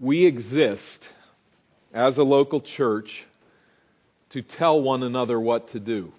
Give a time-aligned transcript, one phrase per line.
[0.00, 1.00] we exist
[1.92, 3.10] as a local church
[4.30, 6.12] to tell one another what to do.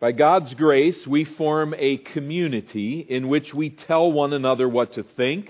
[0.00, 5.04] By God's grace, we form a community in which we tell one another what to
[5.16, 5.48] think,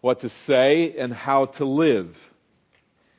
[0.00, 2.14] what to say, and how to live.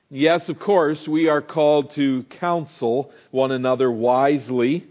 [0.09, 4.87] Yes, of course, we are called to counsel one another wisely,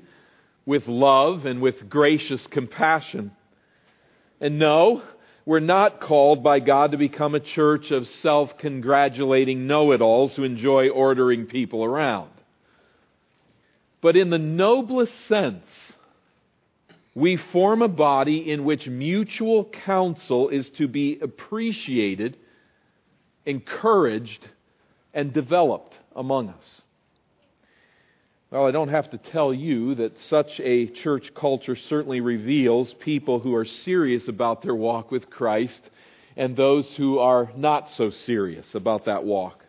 [0.65, 3.33] with love, and with gracious compassion.
[4.41, 5.03] And no,
[5.49, 10.35] we're not called by God to become a church of self congratulating know it alls
[10.37, 12.29] who enjoy ordering people around.
[14.03, 15.65] But in the noblest sense,
[17.15, 22.37] we form a body in which mutual counsel is to be appreciated,
[23.47, 24.47] encouraged,
[25.15, 26.83] and developed among us.
[28.51, 33.41] Well, I don't have to tell you that such a church culture certainly reveals people
[33.41, 35.81] who are serious about their walk with Christ
[36.35, 39.67] and those who are not so serious about that walk.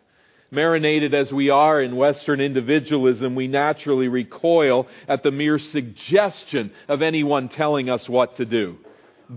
[0.50, 7.02] Marinated as we are in Western individualism, we naturally recoil at the mere suggestion of
[7.02, 8.78] anyone telling us what to do.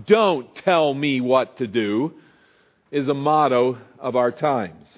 [0.06, 2.14] Don't tell me what to do
[2.90, 4.88] is a motto of our times.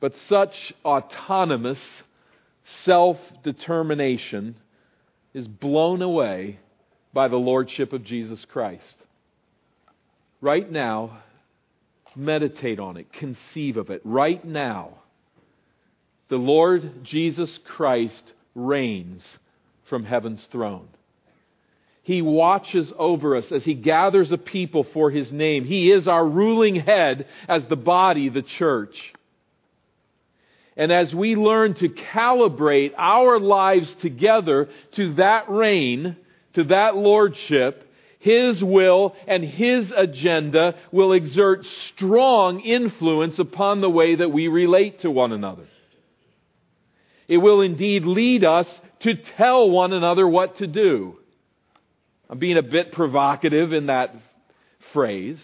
[0.00, 1.78] But such autonomous
[2.84, 4.56] self determination
[5.34, 6.58] is blown away
[7.12, 8.96] by the Lordship of Jesus Christ.
[10.40, 11.22] Right now,
[12.14, 14.00] meditate on it, conceive of it.
[14.04, 14.90] Right now,
[16.28, 19.24] the Lord Jesus Christ reigns
[19.88, 20.88] from heaven's throne.
[22.02, 25.64] He watches over us as He gathers a people for His name.
[25.64, 28.94] He is our ruling head as the body, the church.
[30.76, 36.16] And as we learn to calibrate our lives together to that reign,
[36.54, 44.16] to that lordship, His will and His agenda will exert strong influence upon the way
[44.16, 45.66] that we relate to one another.
[47.26, 48.68] It will indeed lead us
[49.00, 51.16] to tell one another what to do.
[52.28, 54.14] I'm being a bit provocative in that
[54.92, 55.40] phrase,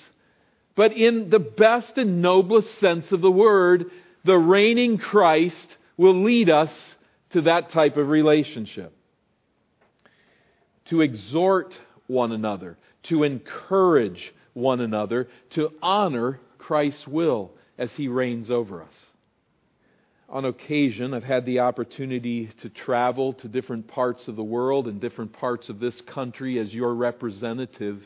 [0.75, 3.91] but in the best and noblest sense of the word,
[4.25, 6.73] the reigning Christ will lead us
[7.31, 8.95] to that type of relationship.
[10.87, 11.75] To exhort
[12.07, 18.95] one another, to encourage one another, to honor Christ's will as he reigns over us.
[20.29, 25.01] On occasion, I've had the opportunity to travel to different parts of the world and
[25.01, 28.03] different parts of this country as your representative.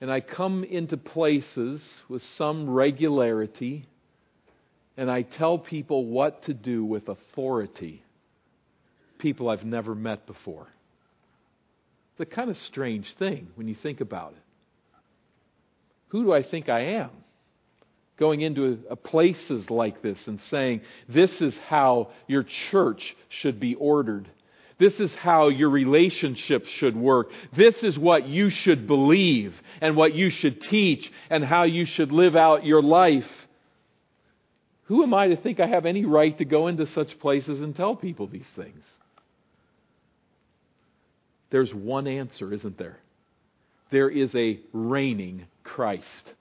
[0.00, 3.86] And I come into places with some regularity
[5.00, 8.04] and I tell people what to do with authority,
[9.18, 10.66] people I've never met before.
[12.12, 14.42] It's a kind of strange thing when you think about it.
[16.08, 17.08] Who do I think I am?
[18.18, 24.28] Going into places like this and saying, this is how your church should be ordered.
[24.78, 27.30] This is how your relationships should work.
[27.56, 32.12] This is what you should believe and what you should teach and how you should
[32.12, 33.24] live out your life.
[34.90, 37.76] Who am I to think I have any right to go into such places and
[37.76, 38.82] tell people these things?
[41.50, 42.98] There's one answer, isn't there?
[43.92, 46.34] There is a reigning Christ.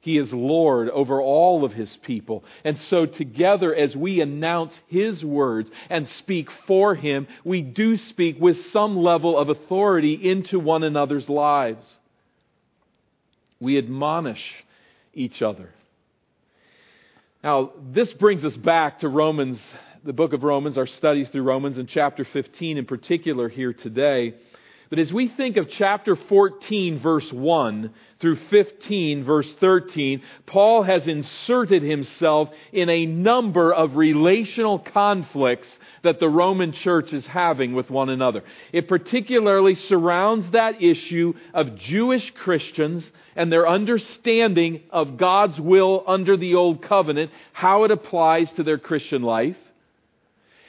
[0.00, 2.44] He is Lord over all of His people.
[2.64, 8.40] And so, together, as we announce His words and speak for Him, we do speak
[8.40, 11.86] with some level of authority into one another's lives.
[13.60, 14.64] We admonish
[15.12, 15.74] each other.
[17.46, 19.60] Now, this brings us back to Romans,
[20.02, 24.34] the book of Romans, our studies through Romans, and chapter 15 in particular here today.
[24.88, 31.08] But as we think of chapter 14, verse 1 through 15, verse 13, Paul has
[31.08, 35.66] inserted himself in a number of relational conflicts
[36.04, 38.44] that the Roman church is having with one another.
[38.72, 43.04] It particularly surrounds that issue of Jewish Christians
[43.34, 48.78] and their understanding of God's will under the Old Covenant, how it applies to their
[48.78, 49.56] Christian life,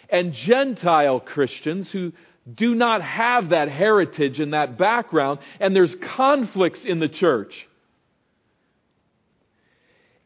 [0.10, 2.14] and Gentile Christians who
[2.56, 7.54] do not have that heritage and that background, and there's conflicts in the church.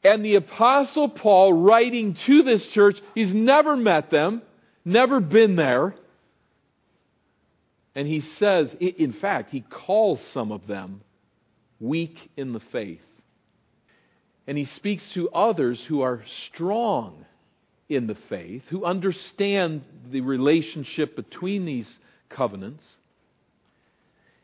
[0.03, 4.41] And the Apostle Paul, writing to this church, he's never met them,
[4.83, 5.95] never been there.
[7.93, 11.01] And he says, in fact, he calls some of them
[11.79, 13.01] weak in the faith.
[14.47, 17.25] And he speaks to others who are strong
[17.89, 21.87] in the faith, who understand the relationship between these
[22.35, 22.85] covenants.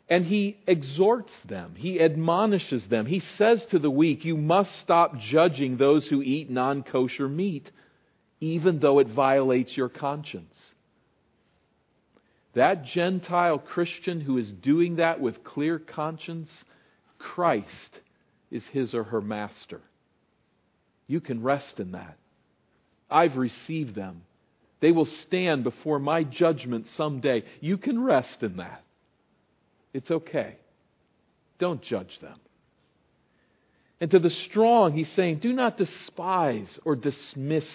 [0.09, 3.05] And he exhorts them, he admonishes them.
[3.05, 7.69] He says to the weak, You must stop judging those who eat non kosher meat,
[8.39, 10.55] even though it violates your conscience.
[12.53, 16.49] That Gentile Christian who is doing that with clear conscience,
[17.19, 17.99] Christ
[18.49, 19.81] is his or her master.
[21.05, 22.17] You can rest in that.
[23.09, 24.23] I've received them.
[24.79, 27.43] They will stand before my judgment someday.
[27.61, 28.83] You can rest in that.
[29.93, 30.57] It's okay.
[31.59, 32.39] Don't judge them.
[33.99, 37.65] And to the strong, he's saying, do not despise or dismiss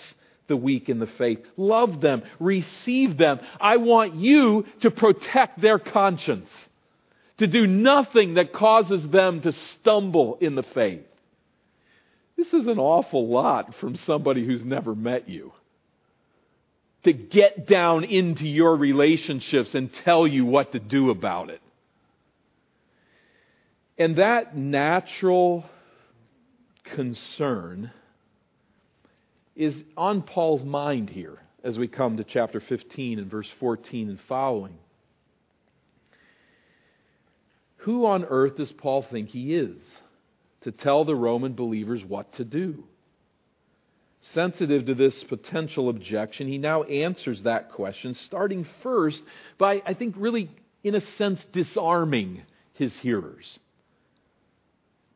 [0.46, 1.40] the weak in the faith.
[1.56, 3.40] Love them, receive them.
[3.60, 6.50] I want you to protect their conscience,
[7.38, 11.06] to do nothing that causes them to stumble in the faith.
[12.36, 15.52] This is an awful lot from somebody who's never met you.
[17.04, 21.60] To get down into your relationships and tell you what to do about it.
[23.98, 25.64] And that natural
[26.84, 27.90] concern
[29.54, 34.18] is on Paul's mind here as we come to chapter 15 and verse 14 and
[34.28, 34.74] following.
[37.78, 39.76] Who on earth does Paul think he is
[40.62, 42.84] to tell the Roman believers what to do?
[44.34, 49.20] Sensitive to this potential objection, he now answers that question, starting first
[49.58, 50.48] by, I think, really,
[50.84, 52.42] in a sense, disarming
[52.74, 53.58] his hearers.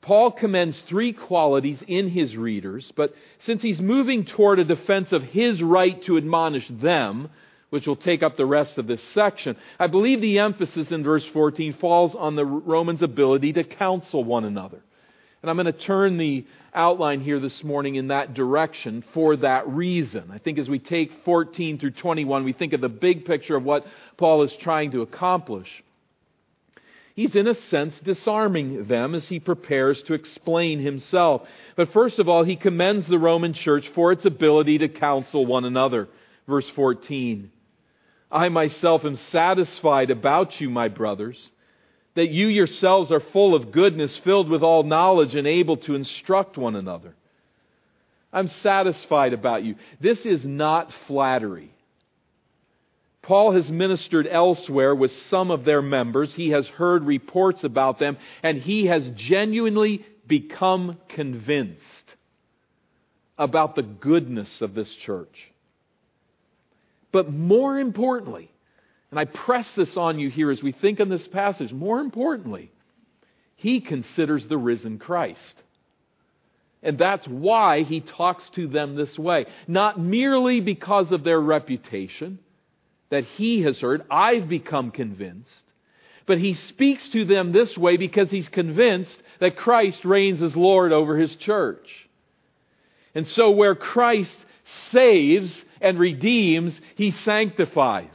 [0.02, 5.22] Paul commends three qualities in his readers, but since he's moving toward a defense of
[5.22, 7.28] his right to admonish them,
[7.70, 11.26] which will take up the rest of this section, I believe the emphasis in verse
[11.32, 14.82] 14 falls on the Romans' ability to counsel one another.
[15.42, 16.46] And I'm going to turn the
[16.76, 20.31] outline here this morning in that direction for that reason.
[20.31, 23.64] I think as we take 14 through 21, we think of the big picture of
[23.64, 23.87] what
[24.17, 25.69] Paul is trying to accomplish
[27.17, 31.43] he's in a sense disarming them as he prepares to explain himself.
[31.75, 35.64] But first of all, he commends the Roman church for its ability to counsel one
[35.64, 36.08] another.
[36.46, 37.50] Verse 14.
[38.31, 41.50] I myself am satisfied about you, my brothers,
[42.16, 46.58] that you yourselves are full of goodness, filled with all knowledge, and able to instruct
[46.58, 47.14] one another.
[48.32, 49.76] I'm satisfied about you.
[50.00, 51.72] This is not flattery.
[53.22, 56.32] Paul has ministered elsewhere with some of their members.
[56.32, 61.82] He has heard reports about them, and he has genuinely become convinced
[63.36, 65.52] about the goodness of this church.
[67.12, 68.50] But more importantly,
[69.16, 72.70] and I press this on you here as we think on this passage, more importantly,
[73.54, 75.54] he considers the risen Christ.
[76.82, 79.46] And that's why he talks to them this way.
[79.66, 82.40] Not merely because of their reputation,
[83.08, 84.02] that he has heard.
[84.10, 85.62] I've become convinced.
[86.26, 90.92] But he speaks to them this way because he's convinced that Christ reigns as Lord
[90.92, 91.88] over his church.
[93.14, 94.36] And so where Christ
[94.92, 98.10] saves and redeems, he sanctifies.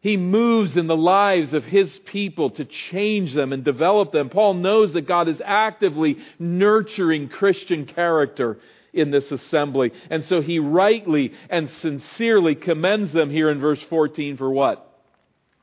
[0.00, 4.30] He moves in the lives of his people to change them and develop them.
[4.30, 8.58] Paul knows that God is actively nurturing Christian character
[8.92, 9.92] in this assembly.
[10.08, 14.84] And so he rightly and sincerely commends them here in verse 14 for what?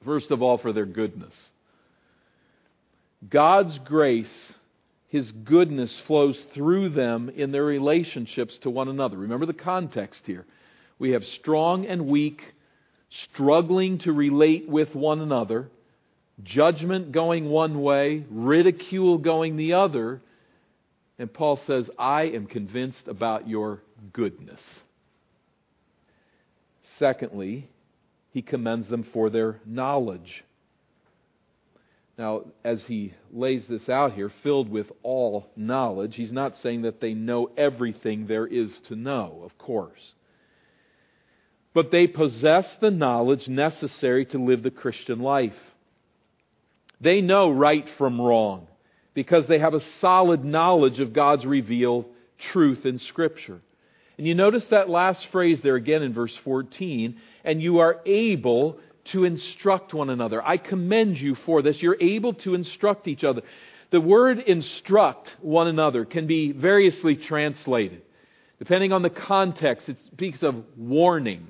[0.04, 1.34] First of all, for their goodness.
[3.28, 4.54] God's grace,
[5.08, 9.18] His goodness flows through them in their relationships to one another.
[9.18, 10.46] Remember the context here.
[11.00, 12.54] We have strong and weak
[13.10, 15.70] struggling to relate with one another,
[16.44, 20.22] judgment going one way, ridicule going the other,
[21.18, 23.82] and Paul says, I am convinced about your
[24.12, 24.60] goodness.
[27.00, 27.70] Secondly,
[28.32, 30.44] he commends them for their knowledge.
[32.18, 37.02] Now, as he lays this out here, filled with all knowledge, he's not saying that
[37.02, 40.00] they know everything there is to know, of course.
[41.76, 45.54] But they possess the knowledge necessary to live the Christian life.
[47.02, 48.68] They know right from wrong
[49.14, 52.06] because they have a solid knowledge of God's revealed
[52.52, 53.60] truth in Scripture.
[54.18, 58.80] And you notice that last phrase there again in verse 14, and you are able
[59.12, 60.42] to instruct one another.
[60.42, 61.82] I commend you for this.
[61.82, 63.42] You're able to instruct each other.
[63.92, 68.02] The word instruct one another can be variously translated.
[68.60, 71.48] Depending on the context, it speaks of warning,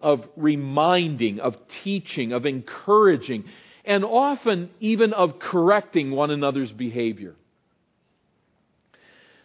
[0.00, 3.44] of reminding, of teaching, of encouraging
[3.84, 7.34] and often even of correcting one another's behavior.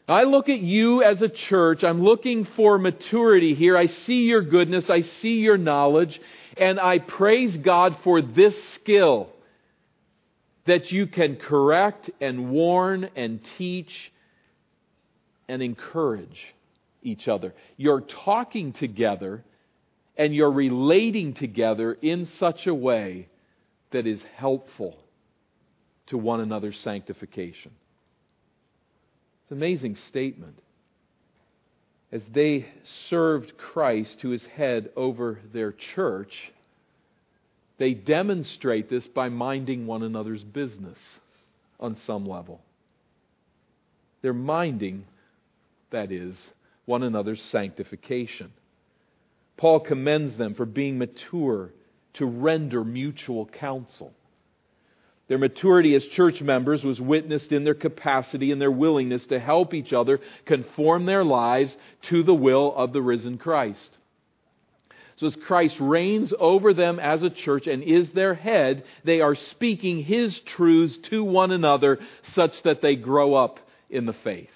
[0.07, 1.83] I look at you as a church.
[1.83, 3.77] I'm looking for maturity here.
[3.77, 4.89] I see your goodness.
[4.89, 6.19] I see your knowledge.
[6.57, 9.29] And I praise God for this skill
[10.65, 14.11] that you can correct and warn and teach
[15.47, 16.39] and encourage
[17.03, 17.53] each other.
[17.77, 19.43] You're talking together
[20.17, 23.27] and you're relating together in such a way
[23.91, 24.97] that is helpful
[26.07, 27.71] to one another's sanctification.
[29.43, 30.59] It's an amazing statement.
[32.11, 32.67] As they
[33.09, 36.33] served Christ, who is head over their church,
[37.77, 40.99] they demonstrate this by minding one another's business
[41.79, 42.61] on some level.
[44.21, 45.05] They're minding,
[45.91, 46.35] that is,
[46.85, 48.51] one another's sanctification.
[49.57, 51.71] Paul commends them for being mature
[52.13, 54.13] to render mutual counsel.
[55.27, 59.73] Their maturity as church members was witnessed in their capacity and their willingness to help
[59.73, 61.75] each other conform their lives
[62.09, 63.97] to the will of the risen Christ.
[65.17, 69.35] So, as Christ reigns over them as a church and is their head, they are
[69.35, 71.99] speaking His truths to one another
[72.33, 74.49] such that they grow up in the faith.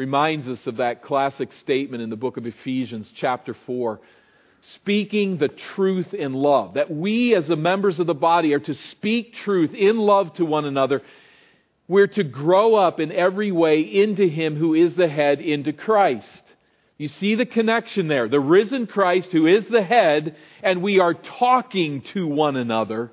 [0.00, 4.00] Reminds us of that classic statement in the book of Ephesians, chapter 4
[4.62, 6.72] speaking the truth in love.
[6.72, 10.46] That we, as the members of the body, are to speak truth in love to
[10.46, 11.02] one another.
[11.86, 16.42] We're to grow up in every way into Him who is the head, into Christ.
[16.96, 18.26] You see the connection there.
[18.26, 23.10] The risen Christ, who is the head, and we are talking to one another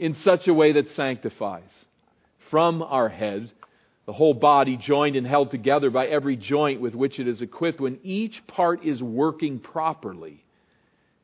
[0.00, 1.70] in such a way that sanctifies.
[2.50, 3.52] From our head,
[4.06, 7.80] the whole body joined and held together by every joint with which it is equipped,
[7.80, 10.44] when each part is working properly,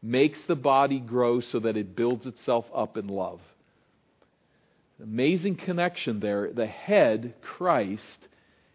[0.02, 3.40] makes the body grow so that it builds itself up in love.
[5.02, 6.52] Amazing connection there.
[6.52, 8.18] The head, Christ,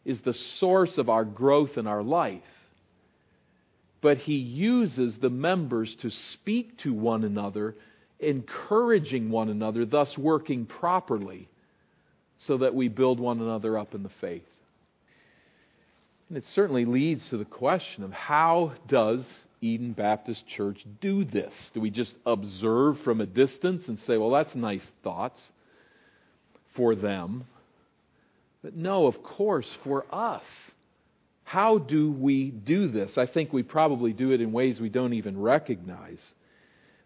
[0.06, 2.44] is the source of our growth in our life.
[4.02, 7.76] But he uses the members to speak to one another,
[8.20, 11.50] encouraging one another, thus working properly
[12.48, 14.44] so that we build one another up in the faith.
[16.30, 19.22] And it certainly leads to the question of how does
[19.62, 21.54] Eden Baptist Church do this?
[21.74, 25.39] Do we just observe from a distance and say, well, that's nice thoughts
[26.75, 27.46] for them?
[28.63, 30.44] But no, of course, for us.
[31.44, 33.12] How do we do this?
[33.18, 36.20] I think we probably do it in ways we don't even recognize.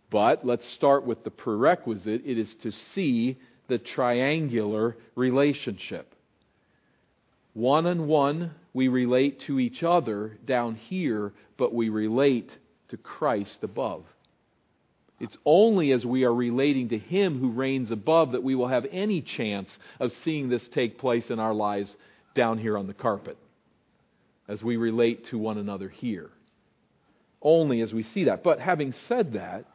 [0.09, 3.37] But let's start with the prerequisite it is to see
[3.69, 6.13] the triangular relationship.
[7.53, 12.49] One on one, we relate to each other down here, but we relate
[12.89, 14.03] to Christ above.
[15.19, 18.85] It's only as we are relating to Him who reigns above that we will have
[18.91, 21.93] any chance of seeing this take place in our lives
[22.35, 23.37] down here on the carpet,
[24.47, 26.29] as we relate to one another here.
[27.41, 28.43] Only as we see that.
[28.43, 29.65] But having said that,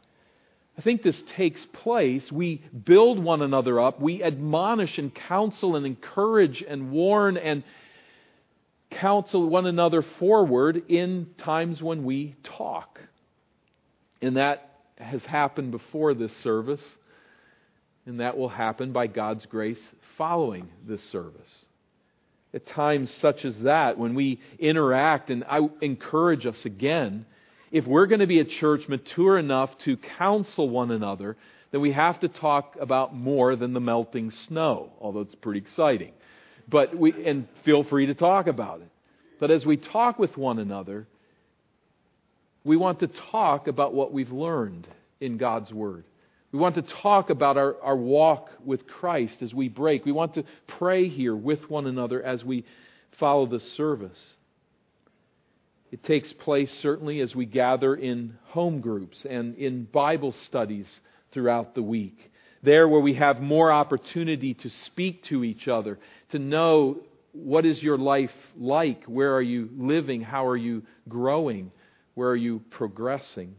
[0.77, 2.31] I think this takes place.
[2.33, 4.01] We build one another up.
[4.01, 7.63] We admonish and counsel and encourage and warn and
[8.91, 13.01] counsel one another forward in times when we talk.
[14.21, 16.81] And that has happened before this service,
[18.07, 19.81] and that will happen by God's grace
[20.17, 21.51] following this service.
[22.53, 27.27] At times such as that, when we interact, and I encourage us again,
[27.75, 31.37] if we're going to be a church mature enough to counsel one another,
[31.73, 36.13] then we have to talk about more than the melting snow, although it's pretty exciting.
[36.69, 38.89] But we, and feel free to talk about it.
[39.41, 41.09] But as we talk with one another,
[42.63, 44.87] we want to talk about what we've learned
[45.21, 46.05] in God's Word.
[46.53, 50.05] We want to talk about our, our walk with Christ as we break.
[50.05, 50.45] We want to
[50.79, 52.65] pray here with one another as we
[53.19, 54.37] follow the service.
[55.95, 60.89] It takes place certainly as we gather in home groups and in Bible studies
[61.31, 62.33] throughout the week.
[62.65, 66.01] There, where we have more opportunity to speak to each other,
[66.33, 66.99] to know
[67.31, 69.05] what is your life like?
[69.05, 70.21] Where are you living?
[70.23, 71.71] How are you growing?
[72.15, 73.55] Where are you progressing?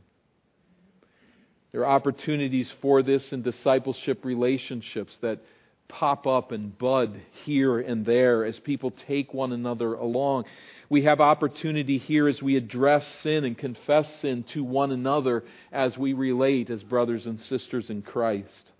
[1.71, 5.39] There are opportunities for this in discipleship relationships that
[5.87, 10.43] pop up and bud here and there as people take one another along.
[10.89, 15.97] We have opportunity here as we address sin and confess sin to one another as
[15.97, 18.71] we relate as brothers and sisters in Christ.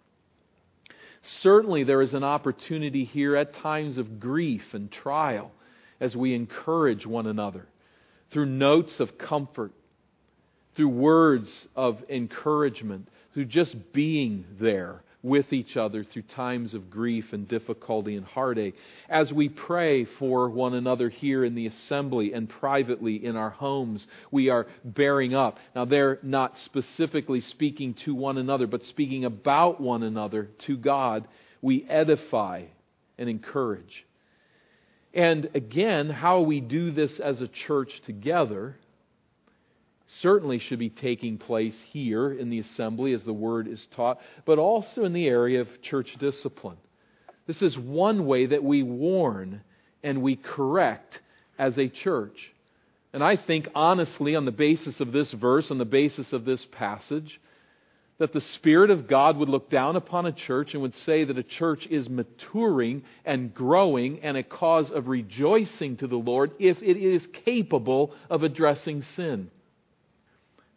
[1.41, 5.51] Certainly, there is an opportunity here at times of grief and trial
[6.00, 7.67] as we encourage one another
[8.31, 9.71] through notes of comfort,
[10.75, 17.25] through words of encouragement, through just being there with each other through times of grief
[17.34, 18.75] and difficulty and heartache.
[19.10, 24.05] As we pray for one another here in the assembly and privately in our homes,
[24.29, 25.58] we are bearing up.
[25.75, 31.27] Now, they're not specifically speaking to one another, but speaking about one another to God.
[31.62, 32.65] we edify
[33.17, 34.05] and encourage.
[35.15, 38.77] And again, how we do this as a church together
[40.21, 44.59] certainly should be taking place here in the assembly as the word is taught, but
[44.59, 46.77] also in the area of church discipline.
[47.47, 49.62] This is one way that we warn
[50.03, 51.19] and we correct
[51.57, 52.51] as a church.
[53.13, 56.65] And I think, honestly, on the basis of this verse, on the basis of this
[56.71, 57.39] passage,
[58.17, 61.38] that the Spirit of God would look down upon a church and would say that
[61.38, 66.81] a church is maturing and growing and a cause of rejoicing to the Lord if
[66.81, 69.51] it is capable of addressing sin.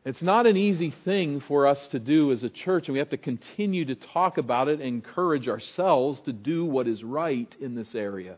[0.09, 3.11] It's not an easy thing for us to do as a church, and we have
[3.11, 7.75] to continue to talk about it and encourage ourselves to do what is right in
[7.75, 8.37] this area.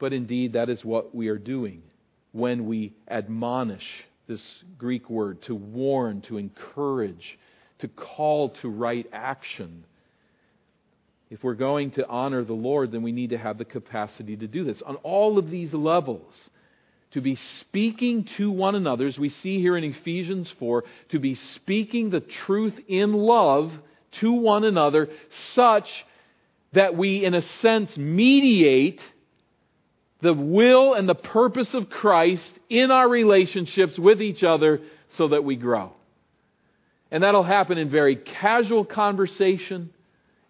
[0.00, 1.84] But indeed, that is what we are doing
[2.32, 3.84] when we admonish
[4.26, 4.42] this
[4.78, 7.38] Greek word to warn, to encourage,
[7.78, 9.84] to call to right action.
[11.30, 14.48] If we're going to honor the Lord, then we need to have the capacity to
[14.48, 16.34] do this on all of these levels
[17.12, 21.34] to be speaking to one another, as we see here in Ephesians 4, to be
[21.34, 23.72] speaking the truth in love
[24.20, 25.08] to one another,
[25.54, 25.88] such
[26.72, 29.00] that we, in a sense, mediate
[30.20, 34.80] the will and the purpose of Christ in our relationships with each other
[35.16, 35.92] so that we grow.
[37.10, 39.90] And that'll happen in very casual conversation,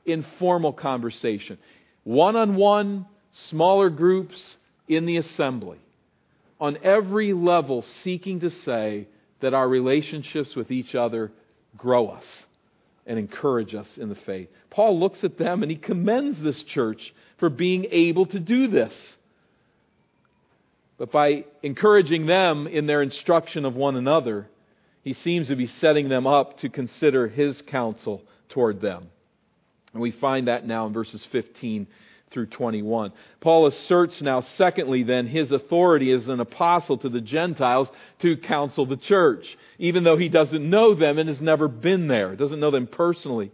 [0.04, 1.58] informal conversation,
[2.02, 3.06] one on one,
[3.48, 4.56] smaller groups
[4.88, 5.78] in the assembly
[6.60, 9.06] on every level seeking to say
[9.40, 11.30] that our relationships with each other
[11.76, 12.24] grow us
[13.06, 14.48] and encourage us in the faith.
[14.70, 18.92] Paul looks at them and he commends this church for being able to do this.
[20.98, 24.48] But by encouraging them in their instruction of one another,
[25.04, 29.08] he seems to be setting them up to consider his counsel toward them.
[29.92, 31.86] And we find that now in verses 15
[32.30, 33.12] through 21.
[33.40, 37.88] Paul asserts now, secondly, then, his authority as an apostle to the Gentiles
[38.20, 42.36] to counsel the church, even though he doesn't know them and has never been there,
[42.36, 43.50] doesn't know them personally.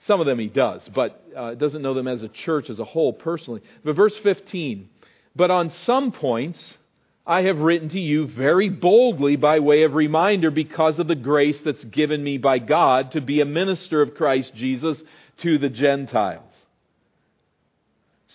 [0.00, 2.84] Some of them he does, but uh, doesn't know them as a church as a
[2.84, 3.60] whole personally.
[3.84, 4.88] But verse 15,
[5.36, 6.78] but on some points,
[7.26, 11.60] I have written to you very boldly by way of reminder because of the grace
[11.60, 15.00] that's given me by God to be a minister of Christ Jesus
[15.38, 16.49] to the Gentiles.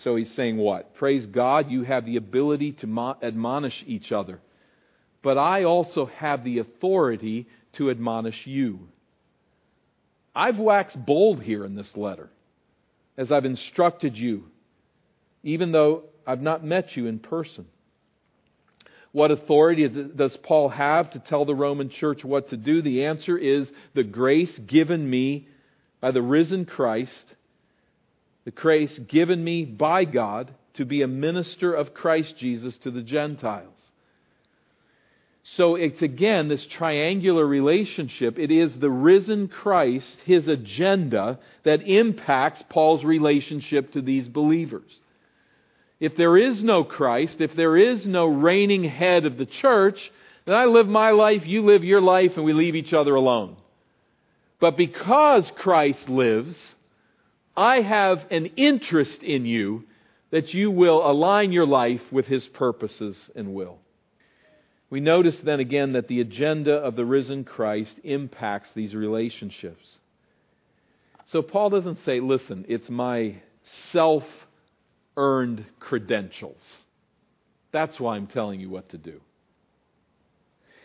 [0.04, 0.94] So he's saying what?
[0.96, 4.40] Praise God, you have the ability to admonish each other.
[5.22, 8.80] But I also have the authority to admonish you.
[10.34, 12.28] I've waxed bold here in this letter
[13.16, 14.44] as I've instructed you,
[15.42, 17.66] even though I've not met you in person.
[19.12, 22.82] What authority does Paul have to tell the Roman church what to do?
[22.82, 25.48] The answer is the grace given me
[26.02, 27.24] by the risen Christ
[28.46, 33.02] the grace given me by God to be a minister of Christ Jesus to the
[33.02, 33.74] Gentiles.
[35.56, 38.38] So it's again this triangular relationship.
[38.38, 44.90] It is the risen Christ, his agenda, that impacts Paul's relationship to these believers.
[45.98, 49.98] If there is no Christ, if there is no reigning head of the church,
[50.44, 53.56] then I live my life, you live your life, and we leave each other alone.
[54.60, 56.56] But because Christ lives,
[57.56, 59.84] I have an interest in you
[60.30, 63.78] that you will align your life with His purposes and will.
[64.90, 69.98] We notice then again that the agenda of the risen Christ impacts these relationships.
[71.32, 73.36] So Paul doesn't say, listen, it's my
[73.90, 74.24] self
[75.16, 76.60] earned credentials.
[77.72, 79.20] That's why I'm telling you what to do.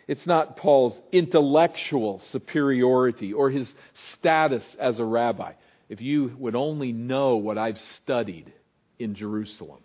[0.07, 3.71] It's not Paul's intellectual superiority or his
[4.13, 5.53] status as a rabbi
[5.91, 8.53] if you would only know what I've studied
[8.97, 9.81] in Jerusalem,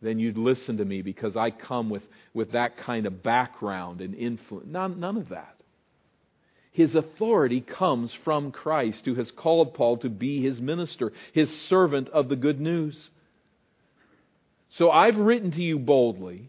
[0.00, 4.14] then you'd listen to me because I come with, with that kind of background and
[4.14, 4.66] influence.
[4.70, 5.54] None, none of that.
[6.72, 12.08] His authority comes from Christ, who has called Paul to be his minister, his servant
[12.08, 12.96] of the good news.
[14.78, 16.48] So I've written to you boldly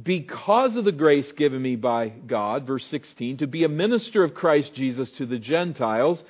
[0.00, 4.34] because of the grace given me by God, verse 16, to be a minister of
[4.34, 6.22] Christ Jesus to the Gentiles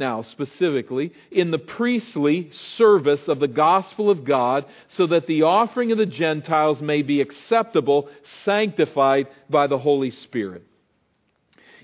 [0.00, 4.64] now specifically, in the priestly service of the gospel of God,
[4.96, 8.08] so that the offering of the Gentiles may be acceptable,
[8.44, 10.64] sanctified by the Holy Spirit.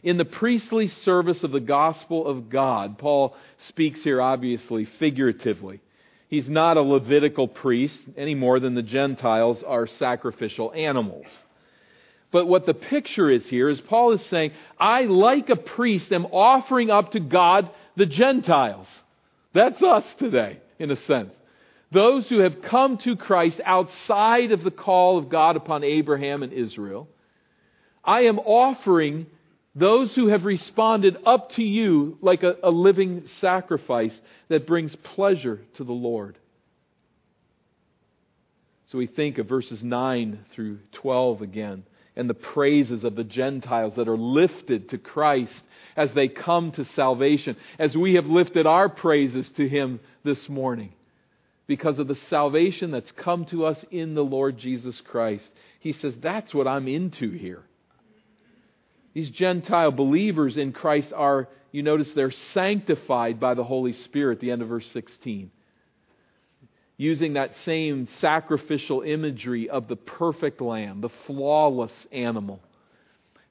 [0.03, 3.37] In the priestly service of the gospel of God, Paul
[3.69, 5.81] speaks here obviously figuratively.
[6.29, 11.27] He's not a Levitical priest any more than the Gentiles are sacrificial animals.
[12.33, 16.27] But what the picture is here is Paul is saying, I, like a priest, am
[16.27, 18.87] offering up to God The Gentiles.
[19.55, 21.33] That's us today, in a sense.
[21.93, 26.53] Those who have come to Christ outside of the call of God upon Abraham and
[26.53, 27.09] Israel.
[28.05, 29.27] I am offering
[29.75, 35.61] those who have responded up to you like a, a living sacrifice that brings pleasure
[35.77, 36.39] to the Lord.
[38.91, 41.85] So we think of verses 9 through 12 again
[42.17, 45.53] and the praises of the Gentiles that are lifted to Christ
[45.97, 50.93] as they come to salvation, as we have lifted our praises to Him this morning
[51.67, 55.49] because of the salvation that's come to us in the Lord Jesus Christ.
[55.81, 57.63] He says, That's what I'm into here.
[59.15, 64.51] These Gentile believers in Christ are, you notice, they're sanctified by the Holy Spirit, the
[64.51, 65.51] end of verse 16
[66.97, 72.61] using that same sacrificial imagery of the perfect lamb, the flawless animal.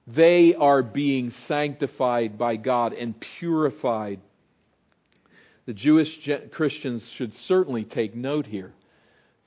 [0.07, 4.19] They are being sanctified by God and purified.
[5.65, 6.09] The Jewish
[6.51, 8.73] Christians should certainly take note here.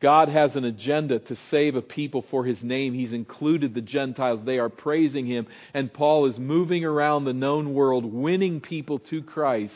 [0.00, 2.94] God has an agenda to save a people for his name.
[2.94, 4.40] He's included the Gentiles.
[4.44, 5.48] They are praising him.
[5.74, 9.74] And Paul is moving around the known world, winning people to Christ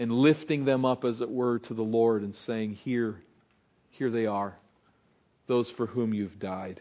[0.00, 3.22] and lifting them up, as it were, to the Lord and saying, Here,
[3.90, 4.56] here they are,
[5.46, 6.80] those for whom you've died.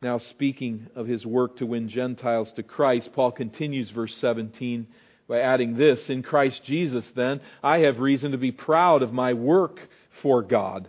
[0.00, 4.86] Now, speaking of his work to win Gentiles to Christ, Paul continues verse 17
[5.28, 9.34] by adding this In Christ Jesus, then, I have reason to be proud of my
[9.34, 9.78] work
[10.22, 10.88] for God.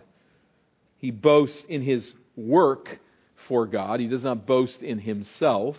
[0.96, 2.98] He boasts in his work
[3.46, 5.76] for God, he does not boast in himself.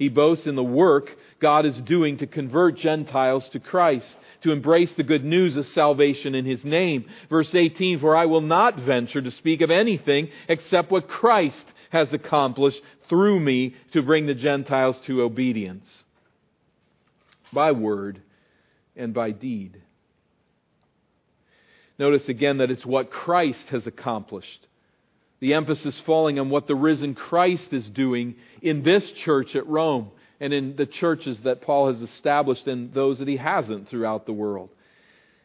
[0.00, 4.08] He boasts in the work God is doing to convert Gentiles to Christ,
[4.40, 7.04] to embrace the good news of salvation in His name.
[7.28, 12.14] Verse 18, For I will not venture to speak of anything except what Christ has
[12.14, 15.86] accomplished through me to bring the Gentiles to obedience
[17.52, 18.22] by word
[18.96, 19.82] and by deed.
[21.98, 24.66] Notice again that it's what Christ has accomplished
[25.40, 30.10] the emphasis falling on what the risen Christ is doing in this church at Rome
[30.38, 34.32] and in the churches that Paul has established and those that he hasn't throughout the
[34.32, 34.70] world.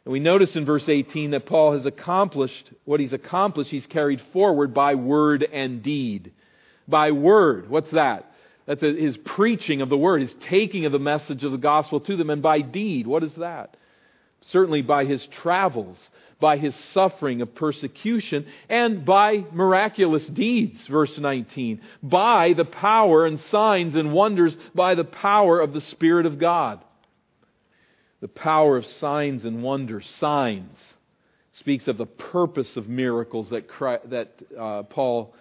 [0.05, 4.21] And we notice in verse 18 that Paul has accomplished what he's accomplished, he's carried
[4.31, 6.31] forward by word and deed.
[6.88, 7.69] By word.
[7.69, 8.31] What's that?
[8.67, 12.17] That's his preaching of the word, his taking of the message of the gospel to
[12.17, 12.29] them.
[12.29, 13.77] And by deed, what is that?
[14.51, 15.97] Certainly by his travels
[16.39, 23.39] by his suffering of persecution and by miraculous deeds, verse 19, by the power and
[23.41, 26.84] signs and wonders, by the power of the Spirit of God.
[28.21, 30.78] The power of signs and wonders, signs,
[31.54, 35.34] speaks of the purpose of miracles that, Christ, that uh, Paul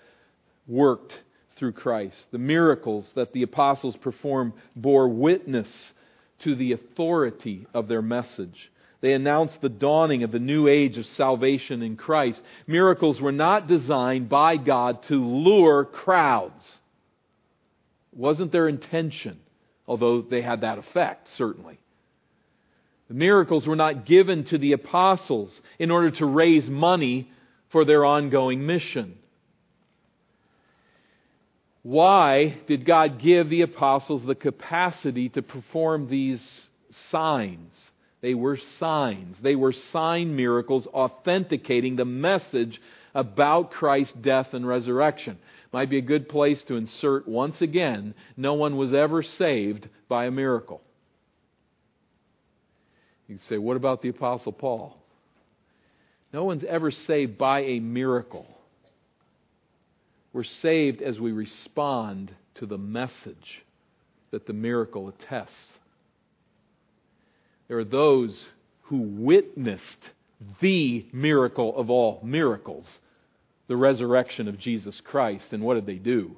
[0.66, 1.14] worked
[1.56, 2.16] through Christ.
[2.30, 5.68] The miracles that the apostles performed bore witness
[6.40, 8.70] to the authority of their message.
[9.04, 12.40] They announced the dawning of the new age of salvation in Christ.
[12.66, 16.64] Miracles were not designed by God to lure crowds.
[18.14, 19.40] It wasn't their intention,
[19.86, 21.78] although they had that effect, certainly.
[23.08, 27.30] The miracles were not given to the apostles in order to raise money
[27.72, 29.18] for their ongoing mission.
[31.82, 36.42] Why did God give the apostles the capacity to perform these
[37.10, 37.70] signs?
[38.24, 39.36] They were signs.
[39.42, 42.80] They were sign miracles authenticating the message
[43.14, 45.36] about Christ's death and resurrection.
[45.74, 50.24] Might be a good place to insert once again no one was ever saved by
[50.24, 50.80] a miracle.
[53.28, 54.96] You say, what about the Apostle Paul?
[56.32, 58.46] No one's ever saved by a miracle.
[60.32, 63.62] We're saved as we respond to the message
[64.30, 65.52] that the miracle attests.
[67.68, 68.44] There are those
[68.82, 69.82] who witnessed
[70.60, 72.86] the miracle of all miracles,
[73.68, 75.46] the resurrection of Jesus Christ.
[75.52, 76.36] And what did they do?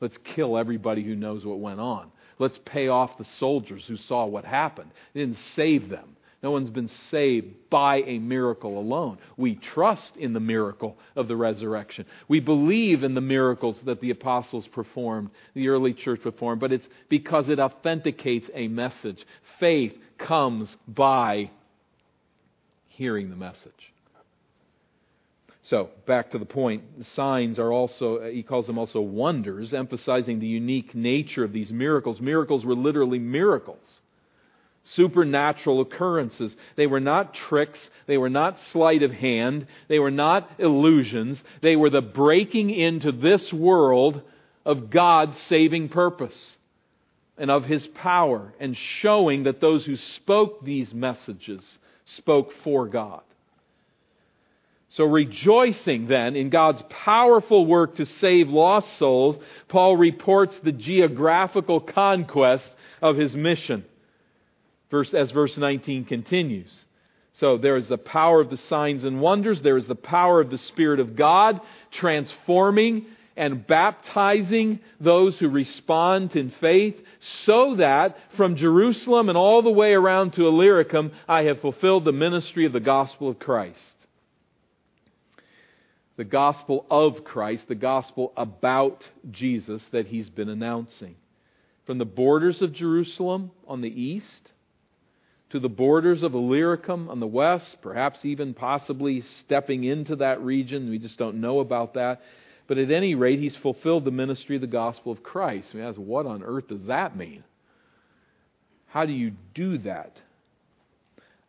[0.00, 2.10] Let's kill everybody who knows what went on.
[2.38, 4.90] Let's pay off the soldiers who saw what happened.
[5.14, 6.16] It didn't save them.
[6.42, 9.18] No one's been saved by a miracle alone.
[9.38, 12.04] We trust in the miracle of the resurrection.
[12.28, 16.86] We believe in the miracles that the apostles performed, the early church performed, but it's
[17.08, 19.24] because it authenticates a message.
[19.58, 21.50] Faith comes by
[22.88, 23.92] hearing the message.
[25.62, 30.38] So, back to the point, signs are also, uh, he calls them also wonders, emphasizing
[30.38, 32.20] the unique nature of these miracles.
[32.20, 33.80] Miracles were literally miracles
[34.94, 36.54] supernatural occurrences.
[36.76, 37.78] They were not tricks.
[38.06, 39.66] They were not sleight of hand.
[39.88, 41.42] They were not illusions.
[41.62, 44.22] They were the breaking into this world
[44.64, 46.56] of God's saving purpose.
[47.38, 51.62] And of his power, and showing that those who spoke these messages
[52.04, 53.22] spoke for God.
[54.90, 59.36] So, rejoicing then in God's powerful work to save lost souls,
[59.68, 62.70] Paul reports the geographical conquest
[63.02, 63.84] of his mission,
[64.90, 66.72] verse, as verse 19 continues.
[67.34, 70.50] So, there is the power of the signs and wonders, there is the power of
[70.50, 76.96] the Spirit of God transforming and baptizing those who respond in faith,
[77.44, 82.12] so that from Jerusalem and all the way around to Illyricum, I have fulfilled the
[82.12, 83.78] ministry of the gospel of Christ.
[86.16, 91.16] The gospel of Christ, the gospel about Jesus that he's been announcing.
[91.84, 94.50] From the borders of Jerusalem on the east
[95.50, 100.88] to the borders of Illyricum on the west, perhaps even possibly stepping into that region.
[100.88, 102.22] We just don't know about that
[102.66, 105.68] but at any rate, he's fulfilled the ministry of the gospel of Christ.
[105.72, 107.44] I mean, what on earth does that mean?
[108.86, 110.16] How do you do that?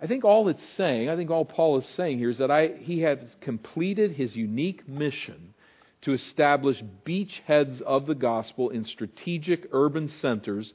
[0.02, 2.70] I think all it's saying, I think all Paul is saying here is that I,
[2.80, 5.54] he has completed his unique mission
[6.02, 10.72] to establish beachheads of the gospel in strategic urban centers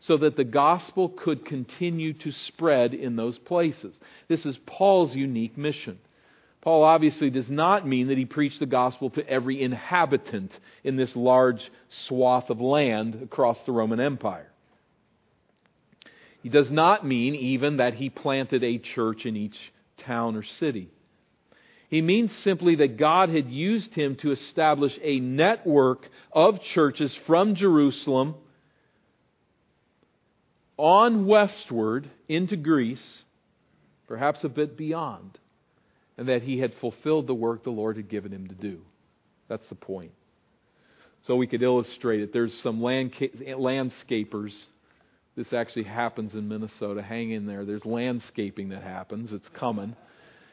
[0.00, 3.98] so that the gospel could continue to spread in those places.
[4.28, 5.98] This is Paul's unique mission.
[6.66, 10.50] Paul obviously does not mean that he preached the gospel to every inhabitant
[10.82, 11.70] in this large
[12.08, 14.50] swath of land across the Roman Empire.
[16.42, 19.56] He does not mean even that he planted a church in each
[19.98, 20.90] town or city.
[21.88, 27.54] He means simply that God had used him to establish a network of churches from
[27.54, 28.34] Jerusalem
[30.76, 33.22] on westward into Greece,
[34.08, 35.38] perhaps a bit beyond
[36.18, 38.80] and that he had fulfilled the work the Lord had given him to do.
[39.48, 40.12] That's the point.
[41.26, 42.32] So we could illustrate it.
[42.32, 44.52] There's some landscapers.
[45.36, 47.02] This actually happens in Minnesota.
[47.02, 47.64] Hang in there.
[47.64, 49.32] There's landscaping that happens.
[49.32, 49.96] It's coming.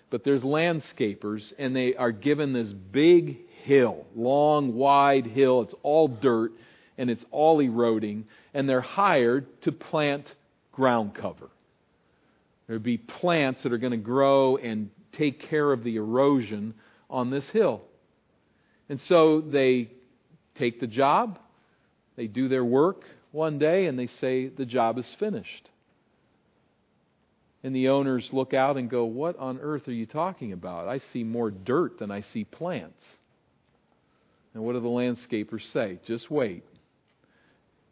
[0.10, 5.62] But there's landscapers, and they are given this big hill, long, wide hill.
[5.62, 6.52] It's all dirt,
[6.97, 8.26] and it's all eroding.
[8.54, 10.26] And they're hired to plant
[10.71, 11.49] ground cover.
[12.67, 16.73] There'd be plants that are going to grow and take care of the erosion
[17.10, 17.82] on this hill.
[18.89, 19.89] And so they
[20.58, 21.39] take the job,
[22.15, 25.69] they do their work one day, and they say, The job is finished.
[27.63, 30.88] And the owners look out and go, What on earth are you talking about?
[30.88, 33.04] I see more dirt than I see plants.
[34.54, 35.99] And what do the landscapers say?
[36.06, 36.63] Just wait.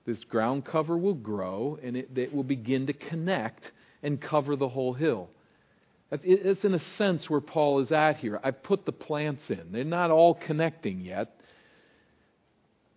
[0.06, 3.64] This ground cover will grow and it, it will begin to connect
[4.04, 5.30] and cover the whole hill.
[6.12, 8.40] It's in a sense where Paul is at here.
[8.44, 9.72] I've put the plants in.
[9.72, 11.34] They're not all connecting yet.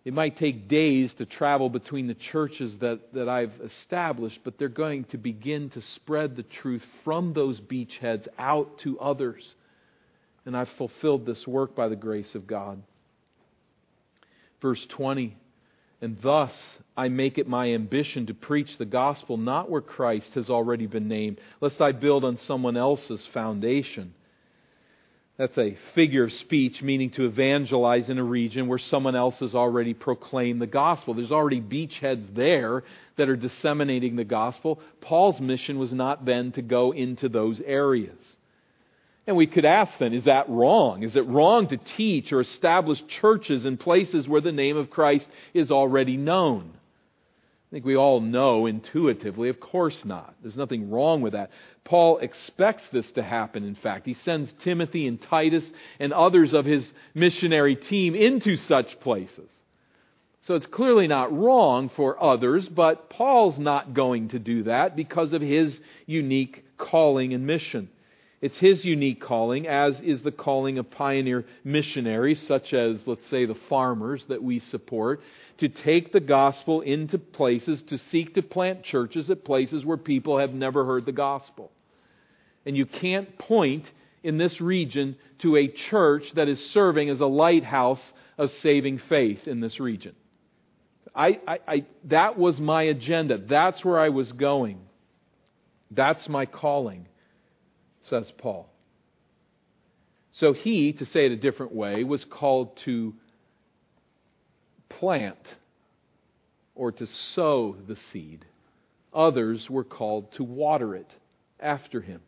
[0.03, 4.67] It might take days to travel between the churches that, that I've established, but they're
[4.69, 9.43] going to begin to spread the truth from those beachheads out to others.
[10.45, 12.83] And I've fulfilled this work by the grace of God.
[14.61, 15.35] Verse 20
[16.01, 16.53] and thus
[16.97, 21.07] I make it my ambition to preach the gospel not where Christ has already been
[21.07, 24.13] named, lest I build on someone else's foundation.
[25.37, 29.53] That's a figure of speech, meaning to evangelize in a region where someone else has
[29.53, 31.13] already proclaimed the gospel.
[31.13, 32.83] There's already beachheads there
[33.17, 34.79] that are disseminating the gospel.
[35.01, 38.17] Paul's mission was not then to go into those areas.
[39.27, 41.03] And we could ask then, is that wrong?
[41.03, 45.27] Is it wrong to teach or establish churches in places where the name of Christ
[45.53, 46.73] is already known?
[46.73, 50.35] I think we all know intuitively, of course not.
[50.41, 51.49] There's nothing wrong with that.
[51.83, 54.05] Paul expects this to happen, in fact.
[54.05, 55.65] He sends Timothy and Titus
[55.99, 59.49] and others of his missionary team into such places.
[60.43, 65.33] So it's clearly not wrong for others, but Paul's not going to do that because
[65.33, 67.89] of his unique calling and mission.
[68.41, 73.45] It's his unique calling, as is the calling of pioneer missionaries, such as, let's say,
[73.45, 75.21] the farmers that we support,
[75.57, 80.37] to take the gospel into places, to seek to plant churches at places where people
[80.37, 81.71] have never heard the gospel.
[82.65, 83.85] And you can't point
[84.21, 88.01] in this region to a church that is serving as a lighthouse
[88.37, 90.13] of saving faith in this region.
[91.15, 93.37] I, I, I, that was my agenda.
[93.37, 94.79] That's where I was going.
[95.89, 97.07] That's my calling
[98.09, 98.69] says Paul.
[100.33, 103.13] So he, to say it a different way, was called to
[104.89, 105.37] plant
[106.75, 108.45] or to sow the seed.
[109.13, 111.09] Others were called to water it
[111.59, 112.21] after him.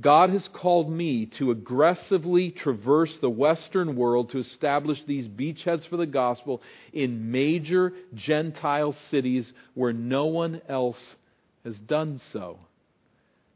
[0.00, 5.98] God has called me to aggressively traverse the Western world to establish these beachheads for
[5.98, 6.62] the gospel
[6.94, 11.16] in major Gentile cities where no one else
[11.64, 12.58] has done so.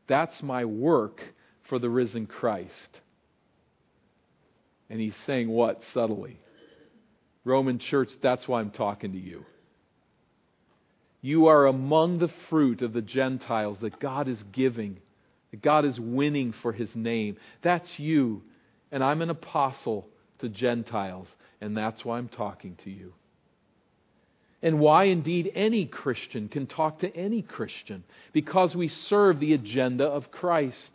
[0.06, 1.20] That's my work
[1.68, 2.70] for the risen Christ.
[4.90, 6.38] And he's saying what subtly?
[7.44, 9.44] Roman church, that's why I'm talking to you.
[11.20, 14.98] You are among the fruit of the Gentiles that God is giving,
[15.50, 17.36] that God is winning for his name.
[17.62, 18.42] That's you.
[18.92, 20.06] And I'm an apostle
[20.40, 21.28] to Gentiles,
[21.60, 23.14] and that's why I'm talking to you.
[24.64, 30.07] And why indeed any Christian can talk to any Christian, because we serve the agenda
[30.07, 30.90] of Christ.